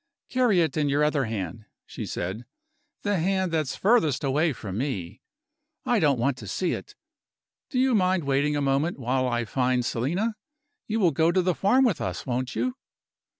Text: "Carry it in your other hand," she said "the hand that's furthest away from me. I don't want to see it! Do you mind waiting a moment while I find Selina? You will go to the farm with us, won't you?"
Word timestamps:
"Carry 0.29 0.61
it 0.61 0.75
in 0.77 0.89
your 0.89 1.03
other 1.03 1.25
hand," 1.25 1.65
she 1.85 2.07
said 2.07 2.43
"the 3.03 3.19
hand 3.19 3.51
that's 3.51 3.75
furthest 3.75 4.23
away 4.23 4.51
from 4.51 4.79
me. 4.79 5.21
I 5.85 5.99
don't 5.99 6.17
want 6.17 6.37
to 6.37 6.47
see 6.47 6.71
it! 6.73 6.95
Do 7.69 7.77
you 7.77 7.93
mind 7.93 8.23
waiting 8.23 8.55
a 8.55 8.61
moment 8.61 8.97
while 8.97 9.27
I 9.27 9.45
find 9.45 9.85
Selina? 9.85 10.33
You 10.87 10.99
will 11.01 11.11
go 11.11 11.31
to 11.31 11.43
the 11.43 11.53
farm 11.53 11.85
with 11.85 12.01
us, 12.01 12.25
won't 12.25 12.55
you?" 12.55 12.73